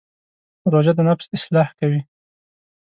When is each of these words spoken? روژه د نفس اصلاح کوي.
روژه 0.71 0.93
د 0.97 0.99
نفس 1.09 1.25
اصلاح 1.37 1.69
کوي. 1.79 2.01